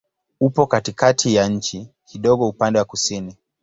[0.39, 3.37] Upo katikati ya nchi, kidogo upande wa kusini.